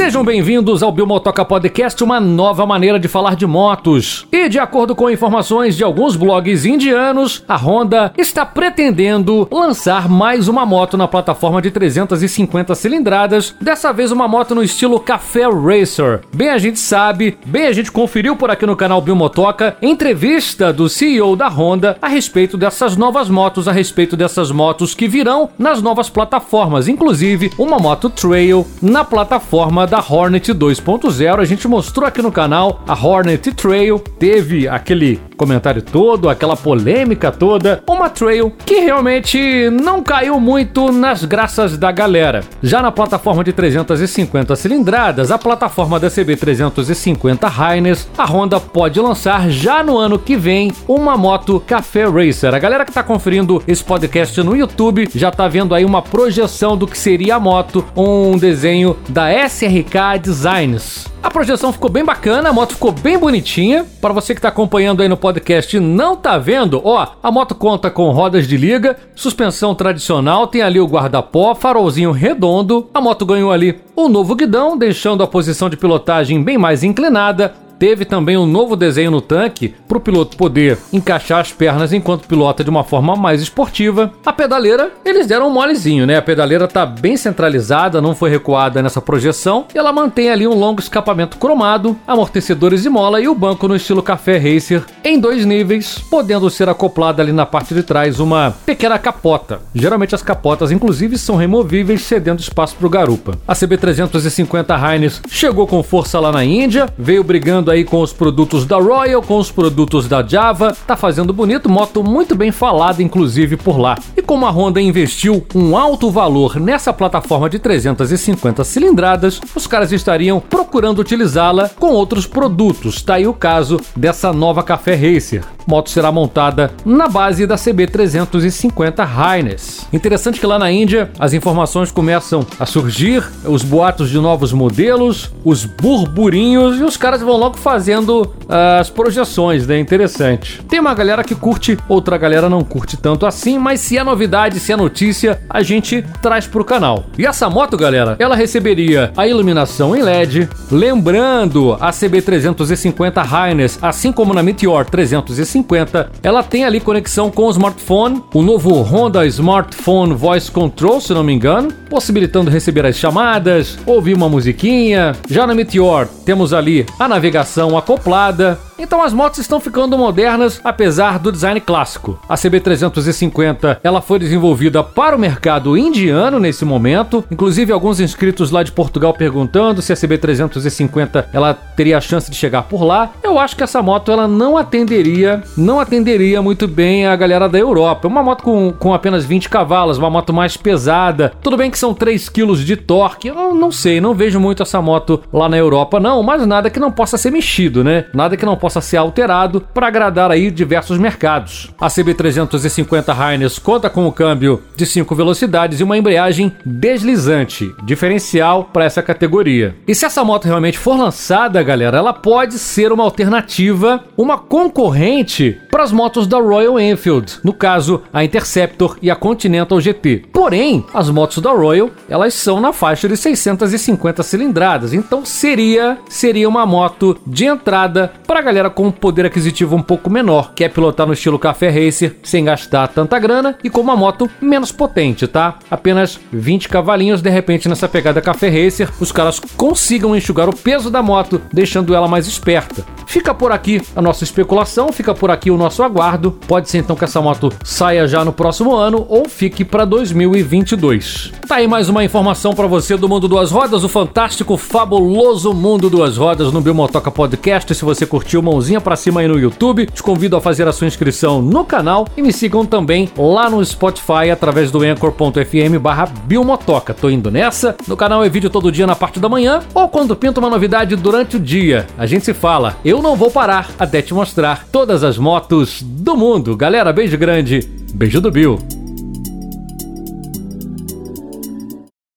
Sejam 0.00 0.24
bem-vindos 0.24 0.82
ao 0.82 0.90
Biomotoca 0.90 1.44
Podcast, 1.44 2.02
uma 2.02 2.18
nova 2.18 2.64
maneira 2.64 2.98
de 2.98 3.06
falar 3.06 3.36
de 3.36 3.46
motos. 3.46 4.26
E 4.32 4.48
de 4.48 4.58
acordo 4.58 4.94
com 4.94 5.10
informações 5.10 5.76
de 5.76 5.84
alguns 5.84 6.16
blogs 6.16 6.64
indianos, 6.64 7.44
a 7.46 7.54
Honda 7.54 8.10
está 8.16 8.46
pretendendo 8.46 9.46
lançar 9.52 10.08
mais 10.08 10.48
uma 10.48 10.64
moto 10.64 10.96
na 10.96 11.06
plataforma 11.06 11.60
de 11.60 11.70
350 11.70 12.74
cilindradas, 12.74 13.54
dessa 13.60 13.92
vez 13.92 14.10
uma 14.10 14.26
moto 14.26 14.54
no 14.54 14.62
estilo 14.62 14.98
Café 14.98 15.46
Racer. 15.46 16.22
Bem 16.34 16.48
a 16.48 16.56
gente 16.56 16.78
sabe, 16.78 17.36
bem 17.44 17.66
a 17.66 17.72
gente 17.74 17.92
conferiu 17.92 18.34
por 18.34 18.50
aqui 18.50 18.64
no 18.64 18.76
canal 18.76 19.02
Biomotoca, 19.02 19.76
entrevista 19.82 20.72
do 20.72 20.88
CEO 20.88 21.36
da 21.36 21.48
Honda 21.48 21.98
a 22.00 22.08
respeito 22.08 22.56
dessas 22.56 22.96
novas 22.96 23.28
motos, 23.28 23.68
a 23.68 23.72
respeito 23.72 24.16
dessas 24.16 24.50
motos 24.50 24.94
que 24.94 25.06
virão 25.06 25.50
nas 25.58 25.82
novas 25.82 26.08
plataformas, 26.08 26.88
inclusive 26.88 27.52
uma 27.58 27.78
moto 27.78 28.08
trail 28.08 28.66
na 28.80 29.04
plataforma 29.04 29.89
da 29.90 29.98
Hornet 29.98 30.54
2.0. 30.54 31.40
A 31.40 31.44
gente 31.44 31.66
mostrou 31.66 32.06
aqui 32.06 32.22
no 32.22 32.30
canal 32.30 32.82
a 32.86 32.94
Hornet 32.94 33.52
Trail, 33.52 33.98
teve 33.98 34.68
aquele 34.68 35.20
comentário 35.40 35.80
todo, 35.80 36.28
aquela 36.28 36.54
polêmica 36.54 37.32
toda, 37.32 37.82
uma 37.88 38.10
trail 38.10 38.52
que 38.66 38.80
realmente 38.80 39.70
não 39.70 40.02
caiu 40.02 40.38
muito 40.38 40.92
nas 40.92 41.24
graças 41.24 41.78
da 41.78 41.90
galera. 41.90 42.44
Já 42.62 42.82
na 42.82 42.92
plataforma 42.92 43.42
de 43.42 43.50
350 43.50 44.54
cilindradas, 44.54 45.30
a 45.30 45.38
plataforma 45.38 45.98
da 45.98 46.08
CB350 46.08 47.48
Highness, 47.48 48.06
a 48.18 48.26
Honda 48.26 48.60
pode 48.60 49.00
lançar 49.00 49.48
já 49.48 49.82
no 49.82 49.96
ano 49.96 50.18
que 50.18 50.36
vem 50.36 50.72
uma 50.86 51.16
moto 51.16 51.58
Café 51.66 52.04
Racer. 52.04 52.54
A 52.54 52.58
galera 52.58 52.84
que 52.84 52.90
está 52.90 53.02
conferindo 53.02 53.62
esse 53.66 53.82
podcast 53.82 54.42
no 54.42 54.54
YouTube 54.54 55.08
já 55.14 55.30
está 55.30 55.48
vendo 55.48 55.74
aí 55.74 55.86
uma 55.86 56.02
projeção 56.02 56.76
do 56.76 56.86
que 56.86 56.98
seria 56.98 57.36
a 57.36 57.40
moto, 57.40 57.82
um 57.96 58.36
desenho 58.36 58.94
da 59.08 59.32
SRK 59.32 60.20
Designs. 60.22 61.08
A 61.22 61.30
projeção 61.30 61.70
ficou 61.70 61.90
bem 61.90 62.02
bacana, 62.02 62.48
a 62.48 62.52
moto 62.52 62.72
ficou 62.72 62.90
bem 62.90 63.18
bonitinha. 63.18 63.84
Para 64.00 64.14
você 64.14 64.32
que 64.34 64.38
está 64.38 64.48
acompanhando 64.48 65.02
aí 65.02 65.08
no 65.08 65.18
podcast 65.18 65.76
e 65.76 65.80
não 65.80 66.16
tá 66.16 66.38
vendo, 66.38 66.80
ó, 66.82 67.08
a 67.22 67.30
moto 67.30 67.54
conta 67.54 67.90
com 67.90 68.10
rodas 68.10 68.48
de 68.48 68.56
liga, 68.56 68.96
suspensão 69.14 69.74
tradicional, 69.74 70.46
tem 70.46 70.62
ali 70.62 70.80
o 70.80 70.86
guarda-pó, 70.86 71.54
farolzinho 71.54 72.10
redondo. 72.10 72.88
A 72.94 73.02
moto 73.02 73.26
ganhou 73.26 73.52
ali 73.52 73.78
o 73.94 74.08
novo 74.08 74.34
guidão, 74.34 74.78
deixando 74.78 75.22
a 75.22 75.26
posição 75.26 75.68
de 75.68 75.76
pilotagem 75.76 76.42
bem 76.42 76.56
mais 76.56 76.82
inclinada. 76.82 77.54
Teve 77.80 78.04
também 78.04 78.36
um 78.36 78.44
novo 78.44 78.76
desenho 78.76 79.10
no 79.10 79.22
tanque 79.22 79.74
para 79.88 79.96
o 79.96 80.00
piloto 80.02 80.36
poder 80.36 80.76
encaixar 80.92 81.40
as 81.40 81.50
pernas 81.50 81.94
enquanto 81.94 82.28
pilota 82.28 82.62
de 82.62 82.68
uma 82.68 82.84
forma 82.84 83.16
mais 83.16 83.40
esportiva. 83.40 84.12
A 84.22 84.34
pedaleira, 84.34 84.90
eles 85.02 85.26
deram 85.26 85.48
um 85.48 85.50
molezinho, 85.50 86.06
né? 86.06 86.18
A 86.18 86.20
pedaleira 86.20 86.68
tá 86.68 86.84
bem 86.84 87.16
centralizada, 87.16 87.98
não 87.98 88.14
foi 88.14 88.28
recuada 88.28 88.82
nessa 88.82 89.00
projeção. 89.00 89.64
E 89.74 89.78
ela 89.78 89.94
mantém 89.94 90.28
ali 90.28 90.46
um 90.46 90.52
longo 90.52 90.78
escapamento 90.78 91.38
cromado, 91.38 91.96
amortecedores 92.06 92.82
de 92.82 92.90
mola 92.90 93.18
e 93.18 93.26
o 93.26 93.34
banco 93.34 93.66
no 93.66 93.74
estilo 93.74 94.02
café 94.02 94.36
racer 94.36 94.84
em 95.02 95.18
dois 95.18 95.46
níveis, 95.46 95.98
podendo 96.10 96.50
ser 96.50 96.68
acoplada 96.68 97.22
ali 97.22 97.32
na 97.32 97.46
parte 97.46 97.72
de 97.72 97.82
trás 97.82 98.20
uma 98.20 98.54
pequena 98.66 98.98
capota. 98.98 99.62
Geralmente 99.74 100.14
as 100.14 100.22
capotas, 100.22 100.70
inclusive, 100.70 101.16
são 101.16 101.36
removíveis, 101.36 102.02
cedendo 102.02 102.40
espaço 102.40 102.76
para 102.76 102.86
o 102.86 102.90
garupa. 102.90 103.38
A 103.48 103.54
CB350 103.54 104.92
Heinz 104.92 105.22
chegou 105.30 105.66
com 105.66 105.82
força 105.82 106.20
lá 106.20 106.30
na 106.30 106.44
Índia, 106.44 106.86
veio 106.98 107.24
brigando 107.24 107.69
aí 107.70 107.84
com 107.84 108.00
os 108.00 108.12
produtos 108.12 108.66
da 108.66 108.76
Royal, 108.76 109.22
com 109.22 109.38
os 109.38 109.50
produtos 109.50 110.08
da 110.08 110.22
Java, 110.22 110.76
tá 110.86 110.96
fazendo 110.96 111.32
bonito, 111.32 111.68
moto 111.68 112.02
muito 112.02 112.34
bem 112.34 112.50
falada 112.50 113.02
inclusive 113.02 113.56
por 113.56 113.78
lá. 113.78 113.98
E 114.16 114.22
como 114.22 114.46
a 114.46 114.50
Honda 114.50 114.80
investiu 114.80 115.44
um 115.54 115.76
alto 115.76 116.10
valor 116.10 116.58
nessa 116.58 116.92
plataforma 116.92 117.48
de 117.48 117.58
350 117.58 118.64
cilindradas, 118.64 119.40
os 119.54 119.66
caras 119.66 119.92
estariam 119.92 120.40
procurando 120.40 120.98
utilizá-la 121.00 121.68
com 121.68 121.88
outros 121.88 122.26
produtos. 122.26 123.02
Tá 123.02 123.14
aí 123.14 123.26
o 123.26 123.34
caso 123.34 123.80
dessa 123.96 124.32
nova 124.32 124.62
Café 124.62 124.94
Racer. 124.94 125.44
Moto 125.66 125.90
será 125.90 126.10
montada 126.10 126.72
na 126.84 127.06
base 127.06 127.46
da 127.46 127.54
CB350 127.54 129.06
Highness. 129.06 129.86
Interessante 129.92 130.40
que 130.40 130.46
lá 130.46 130.58
na 130.58 130.70
Índia 130.70 131.10
as 131.18 131.32
informações 131.32 131.92
começam 131.92 132.44
a 132.58 132.66
surgir, 132.66 133.22
os 133.44 133.62
boatos 133.62 134.10
de 134.10 134.18
novos 134.18 134.52
modelos, 134.52 135.30
os 135.44 135.64
burburinhos 135.64 136.80
e 136.80 136.82
os 136.82 136.96
caras 136.96 137.20
vão 137.20 137.36
logo 137.36 137.56
fazendo 137.60 138.32
as 138.48 138.90
projeções, 138.90 139.66
né? 139.66 139.78
Interessante. 139.78 140.62
Tem 140.68 140.80
uma 140.80 140.94
galera 140.94 141.22
que 141.22 141.34
curte, 141.34 141.78
outra 141.88 142.18
galera 142.18 142.48
não 142.48 142.64
curte 142.64 142.96
tanto 142.96 143.26
assim, 143.26 143.58
mas 143.58 143.80
se 143.80 143.96
é 143.96 144.02
novidade, 144.02 144.58
se 144.58 144.72
é 144.72 144.76
notícia, 144.76 145.40
a 145.48 145.62
gente 145.62 146.04
traz 146.20 146.46
pro 146.46 146.64
canal. 146.64 147.04
E 147.18 147.26
essa 147.26 147.48
moto, 147.48 147.76
galera, 147.76 148.16
ela 148.18 148.34
receberia 148.34 149.12
a 149.16 149.26
iluminação 149.26 149.94
em 149.94 150.02
LED, 150.02 150.48
lembrando 150.70 151.76
a 151.80 151.90
CB350 151.90 153.24
Highness, 153.24 153.78
assim 153.82 154.10
como 154.10 154.34
na 154.34 154.42
Meteor 154.42 154.84
350, 154.86 156.10
ela 156.22 156.42
tem 156.42 156.64
ali 156.64 156.80
conexão 156.80 157.30
com 157.30 157.46
o 157.46 157.50
smartphone, 157.50 158.22
o 158.32 158.42
novo 158.42 158.80
Honda 158.82 159.26
Smartphone 159.26 160.14
Voice 160.14 160.50
Control, 160.50 161.00
se 161.00 161.12
não 161.12 161.22
me 161.22 161.32
engano, 161.32 161.70
possibilitando 161.88 162.50
receber 162.50 162.86
as 162.86 162.96
chamadas, 162.96 163.78
ouvir 163.84 164.14
uma 164.14 164.28
musiquinha. 164.28 165.14
Já 165.28 165.46
na 165.46 165.54
Meteor 165.54 166.06
temos 166.24 166.52
ali 166.52 166.86
a 166.98 167.08
navegação 167.08 167.49
acoplada, 167.76 168.58
então 168.82 169.02
as 169.02 169.12
motos 169.12 169.38
estão 169.38 169.60
ficando 169.60 169.96
modernas 169.96 170.60
apesar 170.64 171.18
do 171.18 171.32
design 171.32 171.60
clássico. 171.60 172.18
A 172.28 172.34
CB350 172.34 173.78
ela 173.82 174.00
foi 174.00 174.18
desenvolvida 174.18 174.82
para 174.82 175.16
o 175.16 175.18
mercado 175.18 175.76
indiano 175.76 176.38
nesse 176.38 176.64
momento, 176.64 177.24
inclusive 177.30 177.72
alguns 177.72 178.00
inscritos 178.00 178.50
lá 178.50 178.62
de 178.62 178.72
Portugal 178.72 179.12
perguntando 179.12 179.82
se 179.82 179.92
a 179.92 179.96
CB350 179.96 181.26
ela 181.32 181.54
teria 181.54 181.98
a 181.98 182.00
chance 182.00 182.30
de 182.30 182.36
chegar 182.36 182.62
por 182.62 182.82
lá. 182.82 183.10
Eu 183.22 183.38
acho 183.38 183.56
que 183.56 183.62
essa 183.62 183.82
moto 183.82 184.10
ela 184.10 184.28
não 184.28 184.56
atenderia, 184.56 185.42
não 185.56 185.80
atenderia 185.80 186.42
muito 186.42 186.66
bem 186.68 187.06
a 187.06 187.16
galera 187.16 187.48
da 187.48 187.58
Europa. 187.58 188.08
Uma 188.08 188.22
moto 188.22 188.42
com, 188.42 188.72
com 188.72 188.94
apenas 188.94 189.24
20 189.24 189.48
cavalos, 189.48 189.98
uma 189.98 190.10
moto 190.10 190.32
mais 190.32 190.56
pesada. 190.56 191.32
Tudo 191.42 191.56
bem 191.56 191.70
que 191.70 191.78
são 191.78 191.94
3 191.94 192.28
kg 192.28 192.54
de 192.56 192.76
torque. 192.76 193.28
Eu 193.28 193.54
não 193.54 193.72
sei, 193.72 194.00
não 194.00 194.14
vejo 194.14 194.38
muito 194.38 194.62
essa 194.62 194.80
moto 194.80 195.22
lá 195.32 195.48
na 195.48 195.56
Europa 195.56 195.98
não, 195.98 196.22
mas 196.22 196.46
nada 196.46 196.70
que 196.70 196.78
não 196.78 196.92
possa 196.92 197.16
ser 197.16 197.30
mexido, 197.30 197.82
né? 197.82 198.06
Nada 198.14 198.36
que 198.36 198.46
não 198.46 198.56
possa 198.56 198.69
possa 198.70 198.80
ser 198.80 198.98
alterado 198.98 199.60
para 199.74 199.88
agradar 199.88 200.30
aí 200.30 200.48
diversos 200.48 200.96
mercados. 200.96 201.70
A 201.80 201.88
CB350 201.88 203.12
Highness 203.12 203.58
conta 203.58 203.90
com 203.90 204.06
um 204.06 204.12
câmbio 204.12 204.62
de 204.76 204.86
5 204.86 205.12
velocidades 205.12 205.80
e 205.80 205.82
uma 205.82 205.98
embreagem 205.98 206.52
deslizante, 206.64 207.74
diferencial 207.82 208.70
para 208.72 208.84
essa 208.84 209.02
categoria. 209.02 209.74
E 209.88 209.94
se 209.94 210.04
essa 210.04 210.22
moto 210.22 210.44
realmente 210.44 210.78
for 210.78 210.96
lançada, 210.96 211.60
galera, 211.64 211.98
ela 211.98 212.12
pode 212.12 212.60
ser 212.60 212.92
uma 212.92 213.02
alternativa, 213.02 214.04
uma 214.16 214.38
concorrente 214.38 215.58
para 215.70 215.84
as 215.84 215.92
motos 215.92 216.26
da 216.26 216.38
Royal 216.38 216.78
Enfield, 216.78 217.38
no 217.44 217.52
caso 217.52 218.02
a 218.12 218.24
Interceptor 218.24 218.98
e 219.00 219.10
a 219.10 219.16
Continental 219.16 219.80
GT. 219.80 220.24
Porém, 220.32 220.84
as 220.92 221.08
motos 221.08 221.38
da 221.42 221.52
Royal, 221.52 221.90
elas 222.08 222.34
são 222.34 222.60
na 222.60 222.72
faixa 222.72 223.08
de 223.08 223.16
650 223.16 224.22
cilindradas, 224.22 224.92
então 224.92 225.24
seria 225.24 225.98
seria 226.08 226.48
uma 226.48 226.66
moto 226.66 227.16
de 227.26 227.44
entrada 227.46 228.12
para 228.26 228.40
a 228.40 228.42
galera 228.42 228.70
com 228.70 228.86
um 228.86 228.90
poder 228.90 229.26
aquisitivo 229.26 229.76
um 229.76 229.82
pouco 229.82 230.10
menor, 230.10 230.52
quer 230.54 230.68
pilotar 230.70 231.06
no 231.06 231.12
estilo 231.12 231.38
Café 231.38 231.68
Racer 231.68 232.16
sem 232.22 232.44
gastar 232.44 232.88
tanta 232.88 233.18
grana 233.18 233.56
e 233.62 233.70
com 233.70 233.80
uma 233.80 233.96
moto 233.96 234.28
menos 234.40 234.72
potente, 234.72 235.26
tá? 235.26 235.58
Apenas 235.70 236.18
20 236.32 236.68
cavalinhos, 236.68 237.22
de 237.22 237.30
repente 237.30 237.68
nessa 237.68 237.88
pegada 237.88 238.20
Café 238.20 238.48
Racer, 238.48 238.90
os 239.00 239.12
caras 239.12 239.40
consigam 239.56 240.16
enxugar 240.16 240.48
o 240.48 240.56
peso 240.56 240.90
da 240.90 241.02
moto, 241.02 241.40
deixando 241.52 241.94
ela 241.94 242.08
mais 242.08 242.26
esperta. 242.26 242.84
Fica 243.06 243.34
por 243.34 243.52
aqui 243.52 243.82
a 243.94 244.02
nossa 244.02 244.24
especulação, 244.24 244.92
fica 244.92 245.14
por 245.14 245.30
aqui 245.30 245.50
o 245.50 245.56
nosso 245.60 245.82
aguardo. 245.82 246.32
Pode 246.32 246.68
ser 246.68 246.78
então 246.78 246.96
que 246.96 247.04
essa 247.04 247.20
moto 247.20 247.52
saia 247.62 248.08
já 248.08 248.24
no 248.24 248.32
próximo 248.32 248.74
ano 248.74 249.06
ou 249.08 249.28
fique 249.28 249.64
para 249.64 249.84
2022. 249.84 251.32
Tá 251.46 251.56
aí 251.56 251.66
mais 251.66 251.88
uma 251.88 252.04
informação 252.04 252.52
para 252.52 252.66
você 252.66 252.96
do 252.96 253.08
Mundo 253.08 253.28
Duas 253.28 253.50
Rodas, 253.50 253.84
o 253.84 253.88
fantástico, 253.88 254.56
fabuloso 254.56 255.52
Mundo 255.52 255.90
Duas 255.90 256.16
Rodas 256.16 256.52
no 256.52 256.60
Biomotoca 256.60 257.10
Podcast. 257.10 257.74
Se 257.74 257.84
você 257.84 258.06
curtiu, 258.06 258.42
mãozinha 258.42 258.80
para 258.80 258.96
cima 258.96 259.20
aí 259.20 259.28
no 259.28 259.38
YouTube. 259.38 259.86
Te 259.86 260.02
convido 260.02 260.36
a 260.36 260.40
fazer 260.40 260.66
a 260.66 260.72
sua 260.72 260.86
inscrição 260.86 261.42
no 261.42 261.64
canal 261.64 262.06
e 262.16 262.22
me 262.22 262.32
sigam 262.32 262.64
também 262.64 263.10
lá 263.16 263.50
no 263.50 263.64
Spotify 263.64 264.30
através 264.32 264.70
do 264.70 264.82
anchor.fm 264.82 265.78
barra 265.80 266.06
Biomotoca. 266.24 266.94
Tô 266.94 267.10
indo 267.10 267.30
nessa. 267.30 267.76
No 267.86 267.96
canal 267.96 268.24
é 268.24 268.28
vídeo 268.28 268.48
todo 268.48 268.72
dia 268.72 268.86
na 268.86 268.96
parte 268.96 269.20
da 269.20 269.28
manhã 269.28 269.60
ou 269.74 269.88
quando 269.88 270.16
pinta 270.16 270.40
uma 270.40 270.48
novidade 270.48 270.96
durante 270.96 271.36
o 271.36 271.40
dia. 271.40 271.86
A 271.98 272.06
gente 272.06 272.24
se 272.24 272.32
fala. 272.32 272.76
Eu 272.84 273.02
não 273.02 273.16
vou 273.16 273.30
parar 273.30 273.70
até 273.78 274.00
te 274.00 274.14
mostrar 274.14 274.66
todas 274.70 275.04
as 275.04 275.18
motos 275.18 275.49
do 275.82 276.16
mundo. 276.16 276.56
Galera, 276.56 276.92
beijo 276.92 277.18
grande. 277.18 277.60
Beijo 277.94 278.20
do 278.20 278.30
Bill. 278.30 278.79